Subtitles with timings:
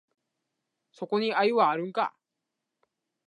[0.93, 2.15] そこに愛はあるんか？